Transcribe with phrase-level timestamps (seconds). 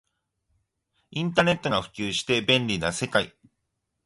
[1.11, 3.35] インターネットが普及して便利な世界